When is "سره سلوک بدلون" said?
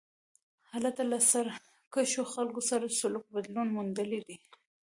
2.69-3.67